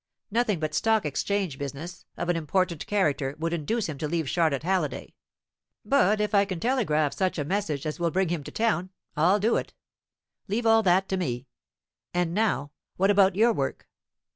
[0.31, 4.63] Nothing but stock exchange business, of an important character, would induce him to leave Charlotte
[4.63, 5.13] Halliday.
[5.85, 9.37] But if I can telegraph such a message as will bring him to town, I'll
[9.39, 9.75] do it.
[10.47, 11.45] Leave all that to me.
[12.15, 13.87] And now, what about your work?"